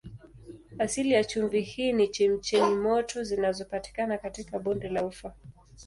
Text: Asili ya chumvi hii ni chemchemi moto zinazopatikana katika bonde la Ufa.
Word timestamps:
Asili 0.79 1.11
ya 1.11 1.23
chumvi 1.23 1.61
hii 1.61 1.93
ni 1.93 2.07
chemchemi 2.07 2.75
moto 2.75 3.23
zinazopatikana 3.23 4.17
katika 4.17 4.59
bonde 4.59 4.89
la 4.89 5.05
Ufa. 5.05 5.33